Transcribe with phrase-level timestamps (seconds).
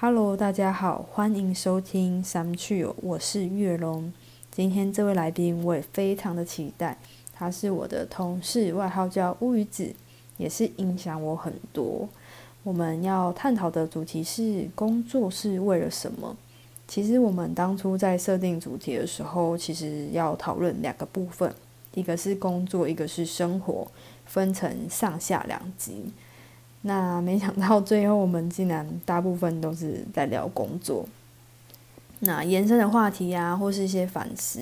[0.00, 4.12] Hello，大家好，欢迎收听三趣友，我是月龙。
[4.52, 6.96] 今天这位来宾我也非常的期待，
[7.34, 9.92] 他是我的同事，外号叫乌鱼子，
[10.36, 12.08] 也是影响我很多。
[12.62, 16.36] 我们要探讨的主题是工作是为了什么？
[16.86, 21.52] 其实我们当初在设定主题的时候，其实要讨论两个部分，
[21.94, 23.88] 一个是工作，一个是生活，
[24.24, 26.12] 分成上下两集。
[26.82, 31.04] 那没想到最后我们竟然大部分都是在聊工作，
[32.20, 34.60] 那延伸的话题啊，或是一些反思，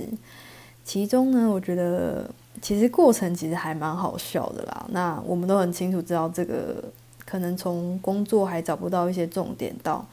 [0.84, 2.29] 其中呢，我觉得
[2.62, 4.87] 其实过程其实还蛮好笑的啦。
[4.91, 6.83] 那我们都很清楚知道，这个
[7.24, 10.05] 可能从工作还找不到一些重点，到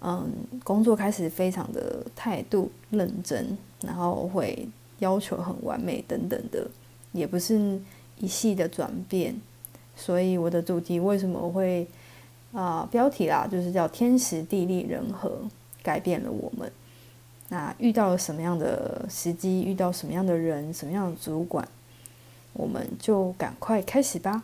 [0.00, 0.28] 嗯，
[0.64, 6.66] 工作开始非常的态度认真，然后会要求很完美等等的，
[7.12, 7.80] 也不是
[8.18, 9.34] 一系的转变。
[9.96, 11.86] 所以我的主题为什么会
[12.52, 15.38] 啊标题啦，就是叫天时地利人和
[15.82, 16.70] 改变了我们。
[17.48, 21.66] 那遇到了什么样的时机，遇到什么样的人，什么样的主管，
[22.52, 24.42] 我们就赶快开始吧。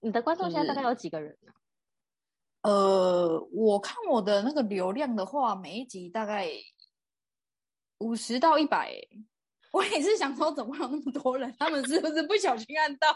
[0.00, 1.52] 你的观众现在大概有几个人呢？
[2.62, 6.48] 呃，我看我的那个流量的话，每一集大概
[7.98, 8.92] 五十到一百。
[9.70, 11.54] 我也是想说，怎么有那么多人？
[11.58, 13.08] 他们是不是不小心按到？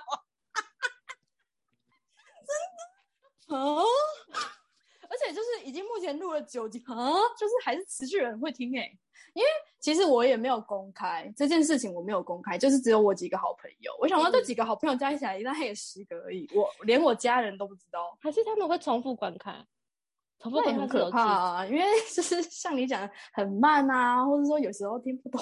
[3.49, 3.83] 真的啊！
[5.09, 6.95] 而且就是已经目前录了九集啊，
[7.39, 8.99] 就是还是持续人会听哎。
[9.35, 13.93] 因为其实我也没有公开这件事情，我没有公开，就是只有我几个好朋友。
[13.99, 18.17] 我想说，这几个好朋友加起来，那也十个而已，我连我家人都不知道。
[18.21, 19.67] 还是他们会重复观看？
[20.39, 21.67] 重复观看很可怕啊！
[21.67, 25.41] 因为就是 像你讲的很慢啊，或者说有时候听不懂，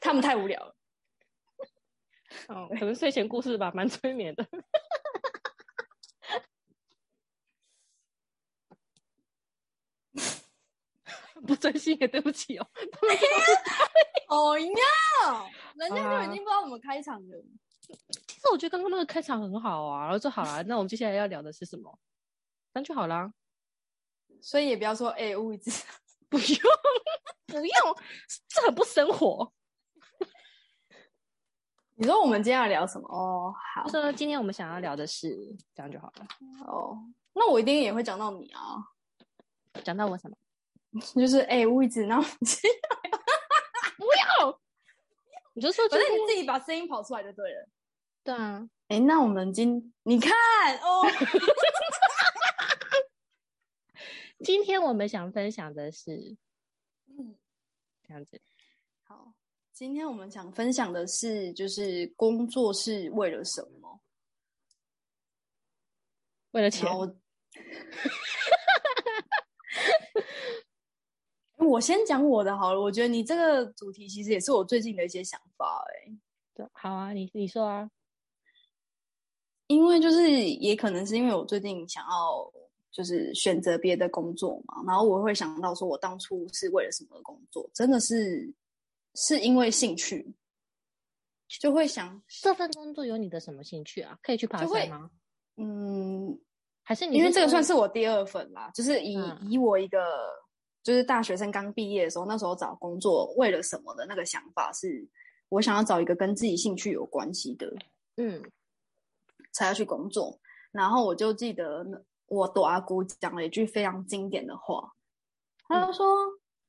[0.00, 0.74] 他们太无聊了。
[2.48, 4.46] 哦，可能睡前故事吧，蛮催眠的。
[11.46, 12.66] 不专心也对不起哦。
[14.28, 15.46] 哦 呀，
[15.76, 17.44] 人家就已经不知道怎么开场了。
[18.26, 21.98] 其实我觉得刚刚那个开场很好啊，然后说好了，那我们接下来要聊的是什么？
[22.72, 23.32] 那就好啦。
[24.40, 25.70] 所以也不要说哎，物质
[26.28, 26.58] 不用
[27.46, 27.70] 不用，
[28.48, 29.52] 这很不生活。
[31.96, 33.06] 你说我们今天要聊什么？
[33.08, 33.88] 哦，好。
[33.88, 35.36] 说今天我们想要聊的是
[35.74, 36.26] 这样就好了。
[36.66, 36.98] 哦，
[37.34, 38.76] 那我一定也会讲到你啊。
[39.84, 40.36] 讲到我什么？
[41.14, 42.44] 就是哎，位置，然后 不
[44.40, 44.60] 要，
[45.52, 47.68] 你就说，反正你自己把声音跑出来就对了。
[48.22, 50.32] 对啊，哎，那我们今你看
[50.78, 51.02] 哦，
[54.44, 56.36] 今天我们想分享的是，
[57.06, 57.36] 嗯，
[58.06, 58.40] 这样子。
[59.02, 59.34] 好，
[59.72, 64.00] 今天我们想分享的是，就是工作是为了什么？
[66.52, 66.88] 为了钱。
[71.64, 76.12] 我先讲我的好了，我觉得你这个主题其实也是我最近的一些想法，哎，
[76.54, 77.90] 对，好啊，你你说啊，
[79.66, 82.52] 因为就是也可能是因为我最近想要
[82.90, 88.52] 就是选择别的工作嘛，然后我会想到说我当初是为了什么工作，真的是
[89.14, 90.34] 是因为兴趣，
[91.60, 94.18] 就会想这份工作有你的什么兴趣啊？
[94.22, 95.10] 可以去爬山吗？
[95.56, 96.38] 嗯，
[96.82, 99.16] 还是你因为这个算是我第二份啦，就是以
[99.48, 99.98] 以我一个。
[100.84, 105.08] 就是大学生刚毕业的时候，那时候找工作为了什么的那个想法是，
[105.48, 107.74] 我想要找一个跟自己兴趣有关系的，
[108.16, 108.42] 嗯，
[109.50, 110.38] 才要去工作。
[110.70, 111.84] 然后我就记得
[112.26, 114.92] 我朵阿姑讲了一句非常经典的话，
[115.66, 116.06] 他说：“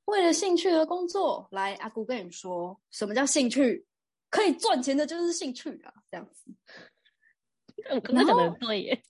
[0.06, 3.86] 为了兴趣而工作。”来，阿姑跟你说，什么叫兴趣？
[4.30, 6.52] 可以赚钱的就是兴趣啊，这样子。
[7.94, 9.04] 我跟他讲的对耶，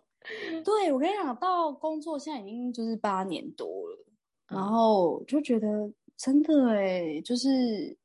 [0.63, 4.04] 对我跟你讲，到工作现在已经就是八年多了。
[4.47, 5.67] 然后就觉得
[6.15, 7.97] 真的哎，就是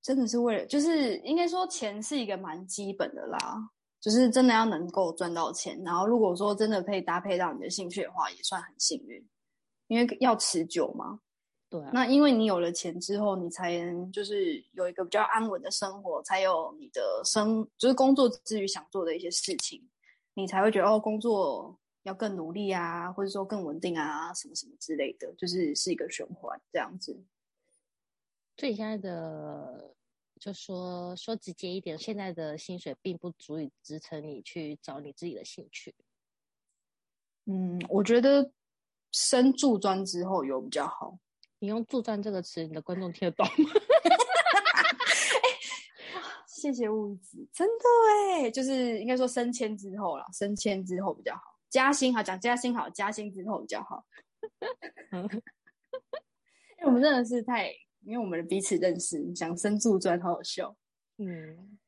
[0.00, 3.70] 真的是为了，就是应该说钱是一个蛮基本的啦，
[4.00, 5.78] 就是真的要能够赚到钱。
[5.84, 9.22] 然后如果说真的可以搭配到你的兴趣的话，也算很幸运，
[9.88, 11.20] 因为要持久嘛。
[11.68, 19.86] 对，那因为你有了钱之后，你才能就是有一个比较安稳的生活，才有你的生，就是工作之余想做的一些事情，
[20.34, 21.76] 你才会觉得哦，工作。
[22.08, 27.22] 要更努力啊，或者说更稳定啊，什么什么之类的，就是是一个循环这样子。
[28.56, 29.94] 所以现在的
[30.40, 35.94] 就说说直接一点，现在的薪水并不足以支撑你去找你自己的兴趣。
[37.44, 38.50] 嗯，我觉得
[39.12, 41.18] 升柱专之后有比较好。
[41.60, 43.70] 你用“柱专”这个词，你的观众听得懂吗？
[46.46, 47.84] 谢谢物质，真的
[48.42, 54.06] 哎，就是应该说升迁之后啦，升迁之后比较好，加薪好讲加薪好，加薪之后比较好。
[56.78, 57.70] 因为我们真的是太，
[58.04, 60.76] 因为我们彼此认识，讲升柱专好好笑。
[61.16, 61.78] 嗯，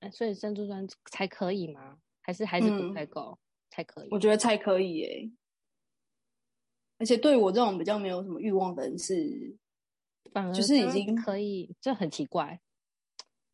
[0.00, 1.98] 哎，所以升柱专才可以吗？
[2.20, 3.38] 还是还是不太够
[3.70, 4.08] 才可以？
[4.10, 5.30] 我觉得才可以耶。
[6.98, 9.56] 而且对我这种比较没有什么欲望的人是，
[10.32, 12.60] 反而就是已经可以，这很奇怪。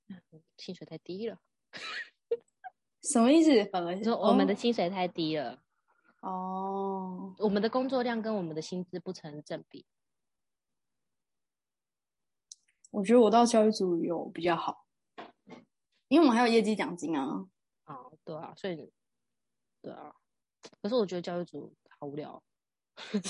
[0.59, 1.39] 薪水太低了，
[3.05, 3.65] 什么意思？
[3.67, 5.61] 反而说我们的薪水太低了。
[6.21, 9.85] 哦，我们的工作量跟我们的薪资不成正比。
[12.91, 14.87] 我觉得我到教育组有比较好，
[16.09, 17.47] 因为我们还有业绩奖金啊。
[17.85, 18.91] 啊，对啊，所以，
[19.83, 20.15] 对啊。
[20.81, 22.43] 可是我觉得教育组好无聊。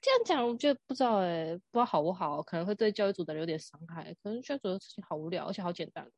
[0.00, 4.14] 这样讲，我觉得不知道哎，不知道好不好，可能会对教育组的人有点伤害。
[4.22, 6.08] 可能教育组的事情好无聊，而且好简单。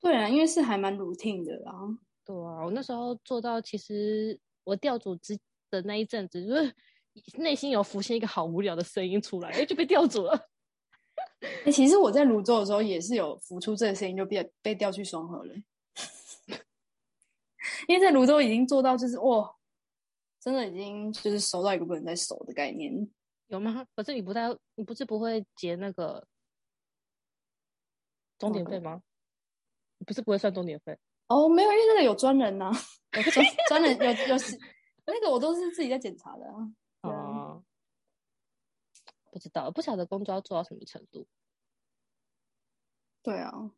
[0.00, 1.72] 对啊，因为是还蛮 routine 的啦。
[2.24, 5.38] 对啊，我那时候做到，其实我调组之
[5.70, 6.74] 的那一阵子，就是
[7.38, 10.48] 内心有浮现一个好无聊的声音出来，哎，就被调组了。
[11.64, 15.54] 哎，其实我在泸州的时候也是有浮出这个声音，就被被调去双河了。
[17.88, 19.52] 因为在泸州已经做到，就是哇。
[20.38, 23.10] 真的已经就是熟到一个不能再熟的概念，
[23.48, 23.84] 有吗？
[23.96, 24.42] 可是你不太，
[24.76, 26.24] 你不是不会结那个
[28.38, 29.02] 钟点费吗？
[30.04, 30.98] 不是不会算钟点费？
[31.28, 32.70] 哦，没有，因为那个有专人呐，
[33.16, 34.56] 有专专人有有是
[35.06, 36.72] 那个我都是自己在检查的啊。
[37.02, 37.62] 哦，
[39.30, 41.26] 不知道，不晓得工作要做到什么程度。
[43.22, 43.70] 对啊，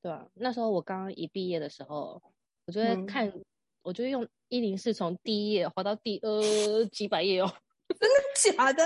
[0.00, 2.22] 对啊，那时候我刚刚一毕业的时候，
[2.66, 3.32] 我就会看。
[3.84, 7.52] 我就用一零四从第一页滑到第呃几百页哦，
[7.98, 8.84] 真的假的？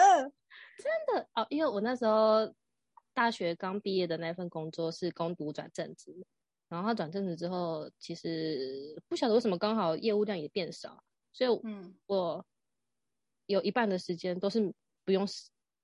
[0.78, 2.50] 真的哦，因为我那时候
[3.16, 6.14] 大学刚毕业的那份工作是攻读转正职，
[6.68, 11.02] 然后他转正职之后，其实不晓得为什么刚好业务量也变少，
[11.32, 12.44] 所以嗯，我
[13.46, 14.70] 有一半的时间都是
[15.06, 15.26] 不用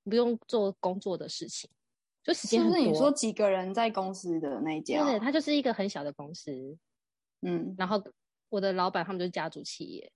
[0.04, 1.70] 不用做工作的事情，
[2.22, 2.78] 就时间很多。
[2.78, 5.02] 你说几个人在公司的那一家？
[5.02, 6.76] 对，他就是一个很小的公司，
[7.40, 8.02] 嗯，然后。
[8.52, 10.12] 我的老板他们就是家族企业，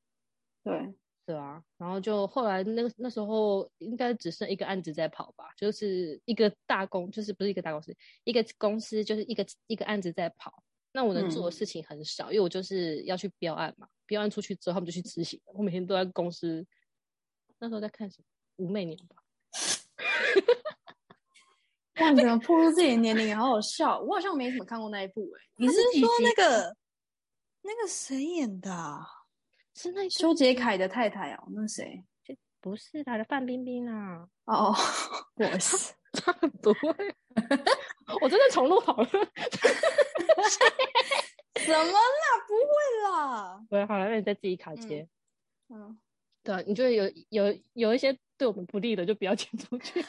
[0.62, 0.94] 对
[1.26, 7.92] 对啊，然后就后来那那时候应该只剩一个案子在跑吧，就是一个大公，就是不是一个大公司，
[8.22, 10.62] 一个公司就是一个一个案子在跑，
[10.92, 16.64] 那我能做的事情很少，因为我就是要去标案嘛，标案出去之后他们就去执行，我每天都在公司，
[17.58, 19.16] 那时候在看什么《武媚娘》吧，
[22.00, 22.38] 哇，怎么？
[22.38, 26.76] 暴露自己的年龄，好好笑，我好像没怎么看过那一部哎，你是说那个？
[27.62, 28.70] 那个谁演的？
[29.76, 31.44] 是那修杰楷的太太哦。
[31.50, 32.02] 那谁？
[32.62, 34.26] 不是他的范冰冰啊。
[34.46, 34.74] 哦，
[35.36, 35.76] 我是
[36.14, 36.74] 差不多。
[38.22, 39.06] 我真的重录好了。
[39.06, 39.18] 怎
[41.68, 41.98] 么啦？
[42.48, 42.70] 不会
[43.04, 43.64] 啦。
[43.68, 45.06] 对，好了，那你再自己卡接。
[45.68, 45.96] 嗯。
[46.42, 50.02] 对，你就有有有一些对我们不利的，就不要剪出去。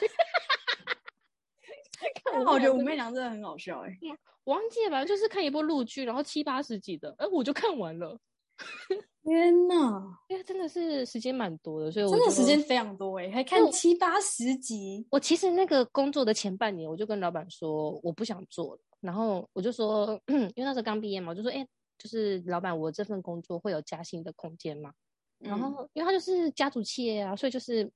[2.46, 3.98] 我觉得武媚娘真的很好笑哎。
[4.44, 8.18] 忘记了，反正就是看一部陆剧，然后七八十集的，哎，我就看完了。
[9.22, 15.06] 天呐，因为真的是时间蛮多的，所以我真的时间非常多哎，还看七八十集。
[15.10, 21.66] 我其实那个工作的前半年，我就跟老板说我不想做了，然后我就说， 因为那时候刚毕业嘛，我就说，哎，
[21.98, 24.92] 就是老板，我这份工作会有加薪的空间吗？
[25.38, 27.90] 然后因为他就是家族企业啊，所以就是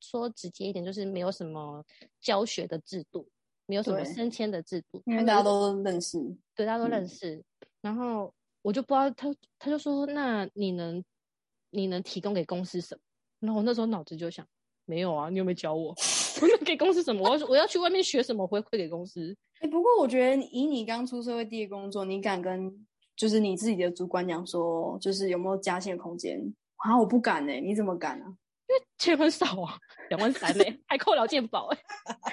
[0.00, 1.84] 说直接一点，就是没有什么
[2.20, 3.28] 教学的制度。
[3.66, 6.18] 没有什么升迁的制度，因为大家都认识，
[6.56, 7.40] 对，大家都认识。
[7.80, 11.02] 然后我就不知道他，他就说：“那你能，
[11.70, 13.00] 你能提供给公司什么？”
[13.40, 14.46] 然后我那时候脑子就想
[14.84, 15.94] ：“没有啊，你有没有教我？
[16.42, 17.28] 我能给公司什么？
[17.28, 22.86] 我要我要去外面学什么回馈给公司？”哎，不过我觉得以你刚出社会第一个工作，你敢跟
[23.16, 26.40] 就是你自己的主管讲说，就是有没有加薪的空间？
[26.76, 28.26] 啊，我不敢哎，你怎么敢啊？
[28.68, 29.76] 因为钱很少啊，
[30.10, 31.78] 两万三嘞，还扣劳健保哎，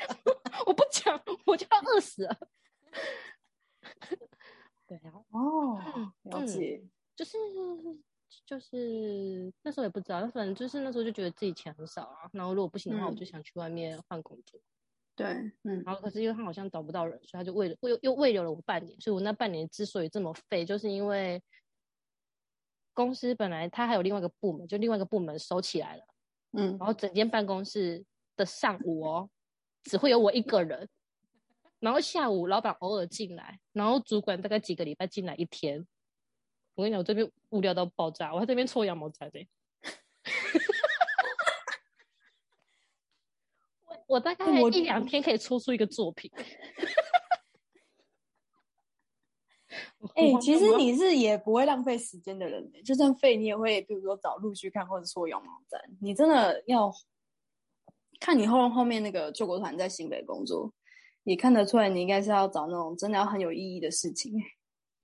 [0.67, 2.37] 我不讲我就要饿死了。
[4.87, 5.79] 对啊，哦，
[6.23, 6.81] 了解，
[7.15, 7.37] 就是
[8.45, 14.59] 就是那时候也不知道，反正就是那时候就觉得自己钱很少啊，然后如果不行的话，我就想去外面换工作。
[15.15, 15.27] 对，
[15.63, 21.41] 嗯，然后可是因为他好像找不到人，所以他就为了又又未留了我半年，所以我那半年之所以这么废，就是因为
[22.93, 26.03] 公司本来他还有另外一个部门，就另外一个部门收起来了。
[26.51, 29.29] 嗯，然后整间办公室的上午哦，
[29.83, 30.87] 只会有我一个人，
[31.79, 35.85] 然后下午老板偶尔进来，然后主管大概几个礼拜进来一天。
[36.75, 39.47] 我跟你讲，我这边无聊到爆炸，我在这边搓羊毛毡的。
[43.85, 46.31] 我我大概一两天可以抽出一个作品。
[50.15, 55.79] 哎，其实你是也不会浪费时间的人，就算废你也会，比如说找陆续看或者说羊毛毡。
[55.99, 56.91] 你真的要
[58.19, 60.71] 看你后后面那个救国团在新北工作，
[61.29, 64.33] 也看得出来你应该是要找那种真的要很有意义的事情，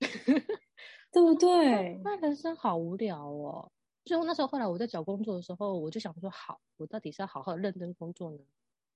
[1.12, 2.00] 对不对？
[2.02, 3.70] 那人生好无聊哦。
[4.06, 8.38] 所以那时候后来我在找工作的时候，我就想说，好，我到底是要好好认真工作呢，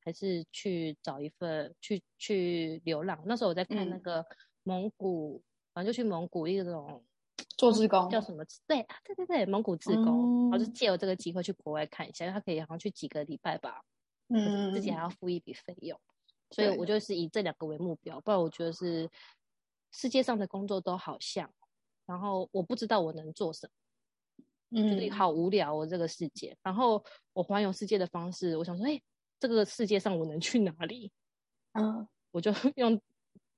[0.02, 3.20] 还是去找一份去去流浪？
[3.26, 4.24] 那时候我在看那个
[4.62, 5.42] 蒙古。
[5.74, 7.04] 然后就去蒙古一种
[7.56, 8.42] 做志工， 叫什么？
[8.66, 10.50] 对对对对，蒙古志工。
[10.50, 13.82] 然后就借我这个机会去国外看一下，因为他可以好像去几个礼拜吧。
[14.28, 16.00] 嗯，自己还要付一笔费用，
[16.50, 18.20] 所以我就是以这两个为目标。
[18.20, 19.08] 不然我觉得是
[19.92, 21.50] 世界上的工作都好像，
[22.06, 23.68] 然后我不知道我能做什
[24.70, 26.56] 么，嗯，好无聊哦这个世界。
[26.62, 29.00] 然后我环游世界的方式，我想说，哎，
[29.38, 31.12] 这个世界上我能去哪里？
[31.78, 33.00] 嗯，我就 用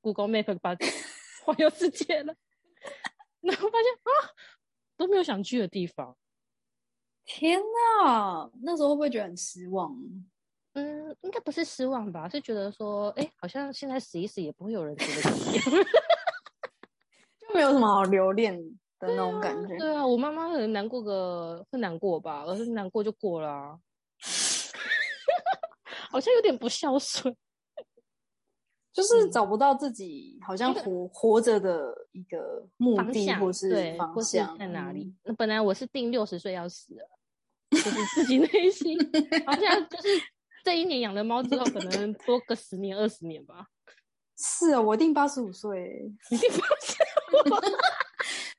[0.01, 0.77] Google Map 把。
[1.43, 2.37] 环游世界了，
[3.41, 4.31] 然后发现啊，
[4.99, 6.15] 都没有想去的地方。
[7.25, 9.97] 天哪，那时候会不会觉得很失望？
[10.81, 15.65] 嗯，应该不是失望吧，是觉得说，哎，好像现在死一死也不会有人觉得怎么样，
[17.39, 18.57] 就没有什么好留恋
[18.99, 19.77] 的那种感觉。
[19.77, 23.79] 对啊，我妈妈可能难过个会难过吧，而是难过就过了，
[26.11, 27.35] 好像有点不孝顺。
[28.93, 35.15] 就是找不到自己好像活活着的一个目的，或是方向在哪里？
[35.23, 37.09] 那本来我是定六十岁要死了，
[37.71, 38.99] 就是自己内心
[39.47, 40.09] 好像就是
[40.65, 43.67] 这一年养了猫之后，可能多个十年二十年吧。
[44.43, 46.97] 是啊，我定八十五岁，你定八十
[47.37, 47.61] 五？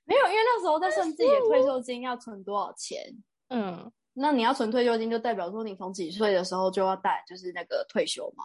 [0.06, 3.02] 没有，因为那时候在算自己的退休金要存多少钱。
[3.50, 8.44] 嗯，那你要存退休金，就代表说你从几岁的时候就要带，就是那个退休嘛。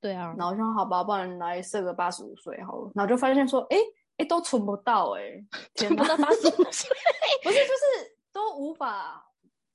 [0.00, 2.90] 对啊，然后说好吧，不然来设个八十五岁好了。
[2.94, 3.76] 然后就发现说，哎
[4.16, 5.22] 哎，都存不到哎，
[5.76, 6.88] 存不到八十五岁，
[7.44, 9.27] 不是就是都无法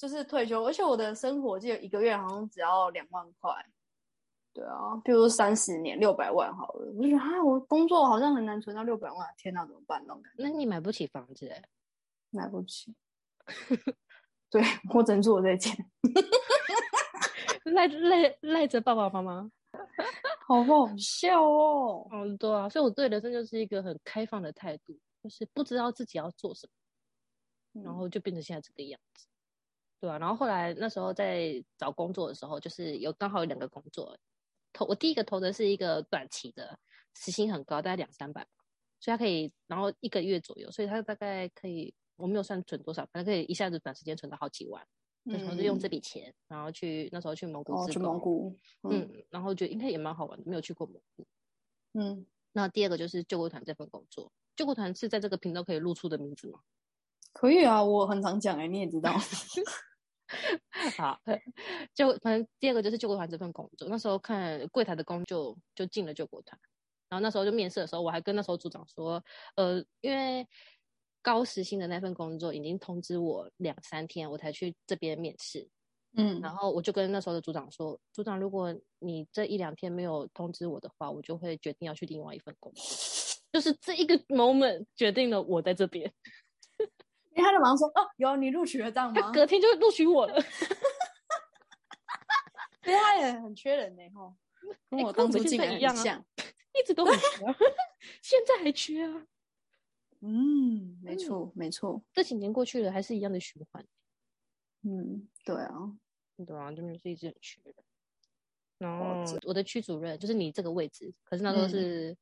[0.03, 3.53] 就是退休，而且我的生活就一个月好像只要两万块。
[4.51, 10.43] 对啊，比如三十年六百万好了，我就觉得啊，我工作好像很难存到六百万，天哪，怎么办那种感觉？
[10.43, 11.63] 那你买不起房子哎，
[12.31, 12.93] 买不起。
[14.49, 14.61] 对
[14.93, 15.73] 我只能做这件，
[17.63, 19.49] 赖赖赖着爸爸妈妈。
[20.45, 22.09] 好好笑哦！
[22.11, 26.67] 嗯，对啊，所以我对人生就是一个很开放的态度，就是不知道自己要做什
[27.71, 29.25] 么，然后就变成现在这个样子，
[30.03, 34.17] 对啊，然后后来那时候在找工作的时候，就是有刚好有两个工作，
[34.73, 36.77] 投我第一个投的是一个短期的，
[37.15, 38.45] 时薪很高，大概两三百，
[38.99, 44.85] 所以他可以，然后一个月左右，所以他大概可以，我没有算存多少，反正可以一下子短时间存到好几万。
[45.25, 51.25] 那时候就用这笔钱，然后去那时候去蒙古去蒙古，嗯，然后觉得应该也蛮好玩的，没有去过蒙古，
[51.93, 52.25] 嗯。
[52.51, 56.59] 那第二个就是救国团这份工作，救国团是在这个频道可以露出的名字吗？
[57.31, 59.13] 可以啊，我很常讲哎，你也知道。
[60.97, 61.19] 好，
[61.93, 66.59] 就反正第二个就是救国团这份工作，那时候看柜台的工就就进了救国团，
[67.09, 69.23] 然后那时候就面试的时候，我还跟那时候组长说，
[69.55, 70.47] 呃，因为。
[71.25, 75.69] 高时薪的那份工作已经通知我两三天，我才去这边面试。
[76.17, 82.83] 嗯，然后我就跟那时候的组长说：“组长，如果你这一两天没有通知我的话，我就会决定要去另外一份工作。”
[83.53, 86.13] 就是这一个 moment 决定了我在这边。
[87.35, 90.35] 因为他就马上说：“哦，有你录取了，这样吗？”他隔天就录取我了。
[92.85, 94.35] 因为他也很缺人呢，吼，
[94.89, 96.25] 跟我当初进来一样啊，
[96.73, 97.45] 一直都很缺，
[98.21, 99.25] 现在还缺啊。
[100.19, 103.85] 嗯，没错，没错，这几年过去了，还是一样的循环。
[104.83, 105.97] 嗯，对啊，
[106.45, 107.83] 对啊，真的是一直很缺的。
[108.77, 112.17] 然后我的区主任就是你这个位置，可是那时候是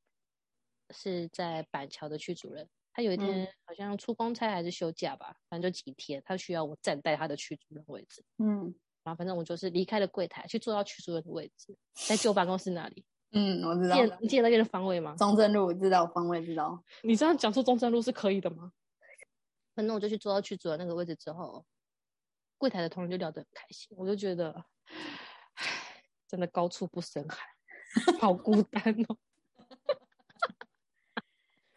[0.91, 8.23] 是在板桥的区主任，他有一天好像出公差还是休假吧，反正就几天，他需要我暂代他的区主任位置。
[8.37, 13.05] 嗯，然后反正我就是离开了柜台，去坐到区主任的位置，在旧办公室那里。
[13.33, 13.95] 嗯，我知道。
[14.19, 15.15] 你记得那边的方位吗？
[15.17, 16.83] 中正路知道方位知道。
[17.01, 18.73] 你这样讲出中正路是可以的吗？
[19.73, 21.65] 反正我就去坐到区主任那个位置之后，
[22.57, 24.65] 柜台的同仁就聊得很开心，我就觉得，
[25.53, 27.39] 唉，真的高处不胜寒，
[28.19, 29.17] 好孤单哦。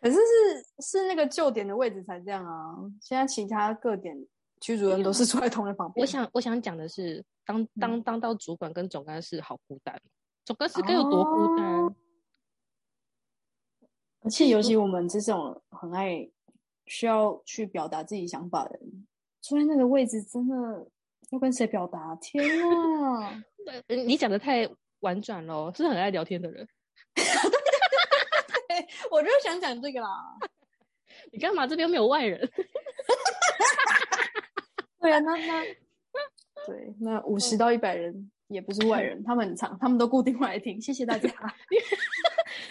[0.05, 4.15] 可是是是那个旧点的位置才这样啊，现在其他各点
[4.61, 6.03] 区主任都是坐在同一旁边。
[6.03, 9.99] 我想我想讲的是，当当当到主管跟总干事好孤单。
[10.45, 11.97] 总干事该有多孤单，
[14.21, 16.31] 而且尤其我们这种很爱
[16.85, 19.07] 需要去表达自己想法的人，
[19.41, 20.87] 坐在那个位置，真的
[21.31, 22.15] 要跟谁表达？
[22.17, 23.43] 天呐！
[23.89, 24.69] 你讲的太
[25.01, 26.69] 婉转了，是很爱聊天的人。
[29.11, 30.37] 我就想讲这个啦。
[31.33, 31.67] 你干嘛？
[31.67, 32.39] 这边没有外人。
[35.01, 35.65] 对啊，那那
[36.67, 40.81] 对那五十到一百人也不是外人，他们很长，他们都固定来听。
[40.81, 41.29] 谢谢大家。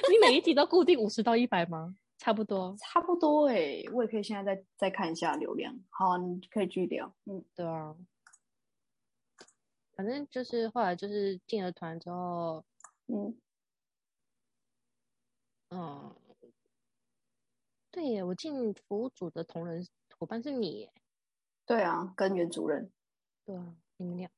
[0.09, 1.95] 你每一集都固定五十到一百吗？
[2.17, 3.83] 差不多，差不多哎。
[3.91, 5.77] 我也可以现在再再看一下流量。
[5.89, 7.13] 好，你可以继续聊。
[7.25, 7.95] 嗯，对啊。
[9.95, 12.65] 反正就是后来就是进了团之后，
[13.07, 13.35] 嗯
[15.73, 16.15] 嗯，
[17.91, 19.85] 对耶，我进服务组的同仁
[20.17, 20.93] 伙伴是你耶。
[21.65, 22.91] 对啊，跟袁主任。
[23.45, 24.29] 对啊，你们俩。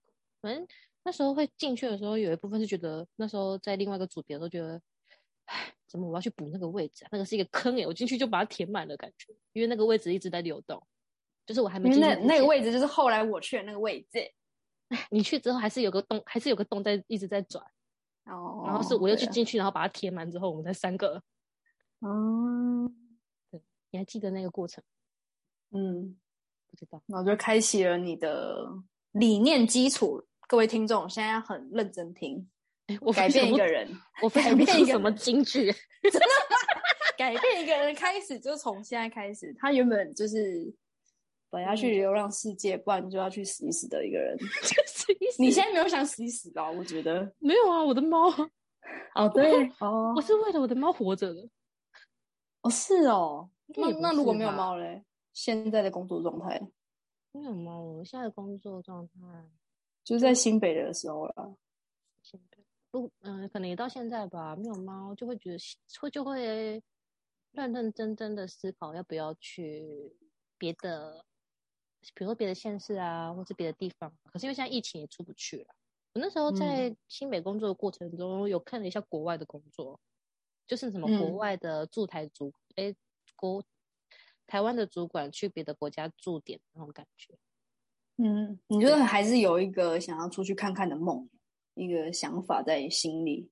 [0.41, 0.67] 反正
[1.03, 4.81] 那时候会进去的时候，有一部分是觉得那时候在另外一个组别都觉得，
[5.45, 7.09] 唉，怎么我要去补那个位置啊？
[7.11, 10.81] 那个是一个坑哎，我进去就把它填满了感觉，因为那个位置一直在流动，
[11.45, 14.31] 就是我还没进那那个位置就是后来我去的那个位置。
[15.09, 17.65] 你去之后还是有个洞，还是有个洞在一直在转。
[18.25, 18.63] 哦。
[18.65, 21.21] 然后是我又去进去，然后把它填满之后，我们才三个。
[21.99, 22.91] 哦。
[23.49, 24.83] 对，你还记得那个过程？
[25.71, 26.17] 嗯。
[26.67, 28.67] 不知道，然后就开启了你的
[29.13, 30.21] 理念基础。
[30.47, 32.45] 各位听众，现在很认真听。
[32.99, 33.89] 我 改变一个人，
[34.21, 35.71] 我改变一个什么京剧？
[36.03, 36.19] 真的，
[37.17, 39.55] 改变一个人开始就从现在开始。
[39.57, 40.69] 他原本就是
[41.49, 44.37] 本要去流浪世界，不然就要去死一死的一个人。
[45.37, 46.69] 你现在没有想死一死吧？
[46.69, 48.29] 我觉得没有啊，我的猫。
[49.15, 51.49] 哦，对，哦，我是为了我的猫活着的。
[52.61, 53.49] 哦，是哦。
[53.67, 55.03] 那那如果没有猫嘞？
[55.33, 56.61] 现在的工作状态
[57.31, 57.81] 没有猫？
[57.81, 59.13] 我现在的工作状态
[60.03, 61.57] 就是在新北的时候了。
[62.21, 64.55] 新北不，嗯，可能也到现在吧。
[64.55, 65.57] 没有猫就会觉得
[65.99, 66.81] 会就会
[67.51, 70.15] 认认真真的思考要不要去
[70.57, 71.25] 别的，
[72.13, 74.13] 比如说别的县市啊，或是别的地方。
[74.25, 75.75] 可是因为现在疫情也出不去了。
[76.13, 79.99] 我那时候在新北工作的过程中，有看了一下国外的工作，
[80.67, 82.95] 就是什么国外的驻台主，哎，
[83.35, 83.63] 国。
[84.47, 87.33] 台湾的主管去别的国家驻点那种感觉，
[88.17, 91.27] 嗯，你觉得还是有一个想要出去看看的梦，
[91.73, 93.49] 一个想法在心里。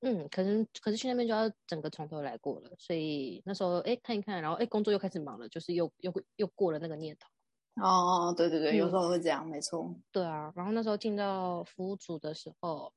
[0.00, 7.28] 嗯，可能可是去那边就要整个从头来过了，所以那时候哎看一看，然后哎工作又开始忙了，就是又又又过了那个念头。
[7.76, 9.94] 哦，对对对，有时候会这样，没错。
[10.10, 12.92] 对啊，然后那时候进到服务组的时候，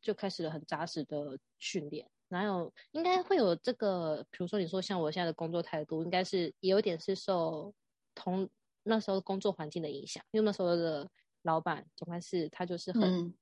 [0.00, 2.08] 就开始了很扎实的训练。
[2.28, 4.24] 哪有应该会有这个？
[4.30, 7.74] 比如说，你说像我现在的工作态度，应该是也有点是受
[8.14, 8.48] 同
[8.84, 10.24] 那时候工作环境的影响。
[10.30, 11.10] 因为那时候的
[11.42, 13.34] 老板总干事他就是很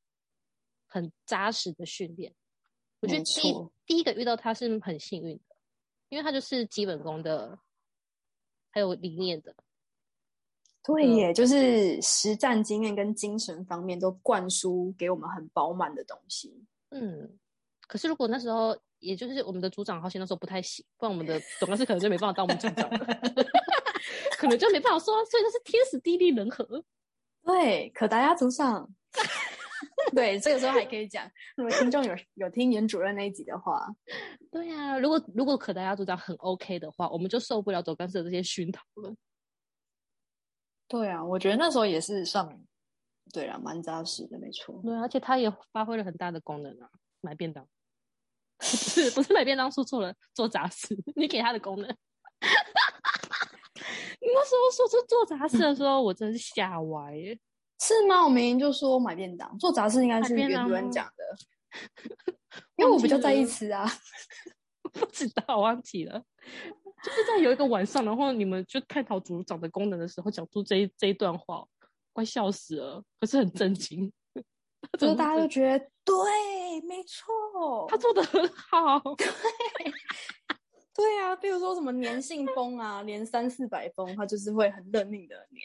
[0.89, 2.35] 很扎实的训练。
[3.01, 3.55] 我觉得第
[3.87, 5.57] 第一个遇到他是很幸运的，
[6.09, 7.59] 因为他就是基本功的，
[8.71, 9.55] 还有理念的。
[10.83, 16.65] 对耶，就是实战经验跟精神方面都灌输给我们很饱满的东西。
[16.91, 17.39] 嗯。
[17.87, 22.99] 可是，如果那时候，也就是我们的组长好像那时候不太行，不然我们的总干事可能就没办法当我们组长了，
[24.39, 26.65] 可能就没办法说，所以那是天时地利人和。
[27.45, 28.89] 对，可达鸭组长。
[30.15, 33.89] 对，这个时候还可以讲，如果听众有有听严主任那一集的话，
[34.53, 39.13] 对呀，如果如果可达鸭组长很 OK 的话，我们就受不了总干事的这些熏陶了。
[40.91, 42.45] 对啊，我觉得那时候也是算，
[43.33, 44.81] 对啊，蛮扎实的，没错。
[44.83, 47.65] 对，而且它也发挥了很大的功能啊，买便当。
[48.59, 50.89] 不是不是买便当说错了，做杂事。
[51.15, 51.89] 你给它的功能，
[54.21, 57.39] 你那时候说出做杂事的时候，我真是吓歪耶。
[57.81, 58.25] 是吗？
[58.25, 61.23] 我明明就说买便当，做杂事应该是原主任讲的，
[62.77, 63.87] 因为我比较在意吃啊。
[64.93, 66.21] 不知道，忘记了。
[67.03, 71.65] 就是在有一个晚上，然后你们就探讨组长的功能的时候，讲出这一这一段话，
[72.13, 73.03] 快笑死了。
[73.19, 74.13] 可是很震惊。
[74.99, 78.99] 就是大家都觉得对，没错，他做的很好。
[79.15, 79.27] 对，
[80.95, 85.61] 对啊，比如说什么粘性风啊，连三四百封，他就是会很认命的粘，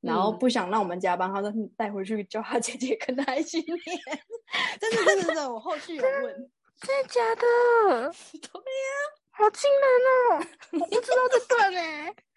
[0.00, 3.76] 然后不想让我们加班，他说带回去叫他姐姐跟他一起粘。
[4.80, 6.50] 真的，真的，真的，我后续有问，
[6.82, 7.42] 真的假的？
[8.32, 8.92] 对呀，
[9.36, 10.46] 好惊人哦！
[10.72, 11.80] 我不知道这段呢。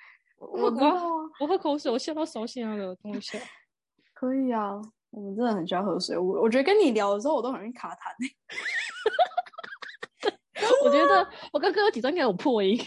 [0.37, 3.39] 我我我喝口水，我笑到手心了，等一下。
[4.13, 4.79] 可以啊。
[5.11, 6.15] 我们真的很需要喝水。
[6.17, 8.13] 我我觉得跟你聊的时候，我都很容易卡痰。
[10.83, 12.77] 我觉得我刚刚有几张应该有破音。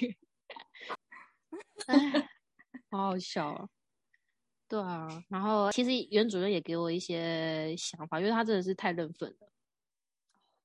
[2.90, 3.66] 好好笑啊！
[4.68, 9.48] 对啊，然后其实袁主任也给我一些想法，因为他真的是太认份了。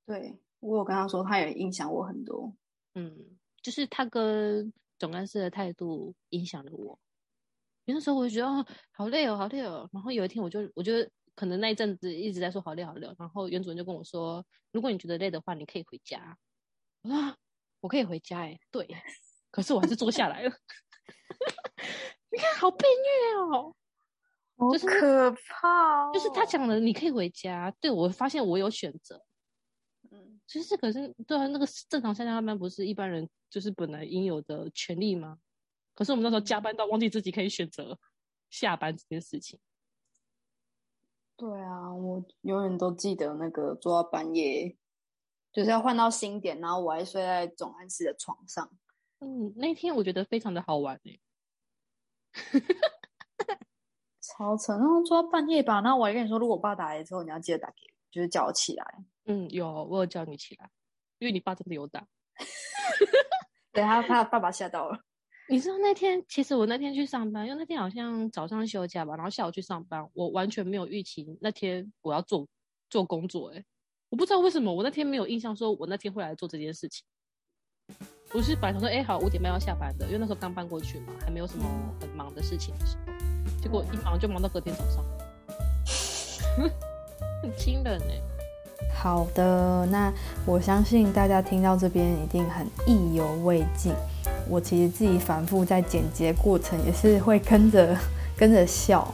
[0.06, 2.54] 对我有跟他说，他也影响我很多。
[2.98, 6.98] 嗯，就是他跟总干事的态度影响了我。
[7.86, 9.88] 有的时候我就觉得哦，好累哦，好累哦。
[9.94, 10.94] 然后有一天，我就我就
[11.36, 16.36] 可能那一阵子一直在说好累好累，然后袁主任就跟我说，如果你觉得累的话，你可以回家。
[17.04, 17.38] 啊，
[17.80, 18.88] 我可以回家哎，对，
[19.52, 20.50] 可是我还是坐下来了。
[22.32, 23.76] 你看，好被虐哦，
[24.58, 26.12] 好可怕。
[26.12, 27.72] 就是他讲的，你可以回家。
[27.80, 29.24] 对我发现我有选择。
[30.48, 35.40] 嗯，其实可是对啊，那个正常下下班不是一般人就是本来应有的权利吗？
[35.94, 38.00] 可是我们那时候加班到忘记自己可以选择
[38.50, 39.60] 下班这件事情。
[41.36, 44.76] 对啊，我永远都记得那个做到半夜，
[45.52, 48.72] 就是要换到新点，然后我还睡在总安室的床上。
[49.20, 51.20] 嗯，那天我觉得非常的好玩哎，
[54.22, 58.86] 超沉，然后做到半夜吧，然后我还跟你说，如果我爸打来之后，你要记得打给我，就是叫我起来。
[59.26, 60.70] 嗯，有，我有叫你起来，
[61.20, 62.06] 因为你爸真的有打。
[63.74, 65.00] 对他怕爸爸吓到了。
[65.50, 72.48] 你知道那天，其实我那天去上班，因为那天好像早上休假吧，然后下午去上班，我完全没有预期那天我要做
[72.90, 73.50] 做工作。
[73.52, 73.64] 哎，
[74.10, 77.06] 我不知道为什么我那天没有印象，说我那天会来做这件事情。
[78.34, 81.64] 我是本来想说，哎，好，五点半要下班的，因为那时候刚搬过去嘛，还没有什么
[82.02, 85.06] 很忙的事情的时候，结果一忙就忙到隔天早上，
[87.42, 88.22] 很惊人哎。
[88.94, 90.12] 好的，那
[90.46, 93.94] 我相信大家听到这边一定很意犹未尽。
[94.50, 97.96] 我其实自己反复在剪辑过程，也是会跟着
[98.36, 99.14] 跟着笑。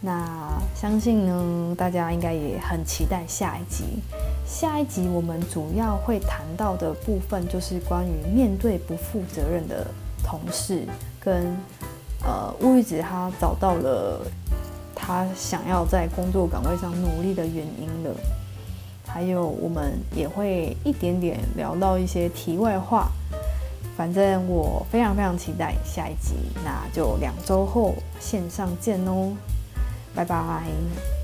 [0.00, 3.84] 那相信呢，大家应该也很期待下一集。
[4.46, 9.86] 下一集我们主要会谈到的部分，就是关于面对不负责任的
[10.24, 10.86] 同事，
[11.18, 11.54] 跟
[12.22, 14.20] 呃乌鱼子他找到了
[15.10, 18.14] 他想要在工作岗位上努力的原因了。
[19.04, 23.08] 还有我们也会一点点聊到一些题外话。
[23.96, 29.32] 反正我非常非常期待下一集，那就两周后线上见哦，
[30.14, 31.19] 拜拜。